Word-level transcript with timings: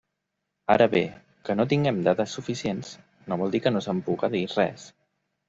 Ara 0.75 0.87
bé, 0.95 1.01
que 1.49 1.55
no 1.59 1.65
tinguem 1.73 1.99
dades 2.07 2.33
suficients 2.39 2.91
no 3.35 3.39
vol 3.43 3.55
dir 3.57 3.63
que 3.67 3.75
no 3.77 3.85
se'n 3.89 4.03
puga 4.09 4.33
dir 4.39 4.43
res. 4.57 4.91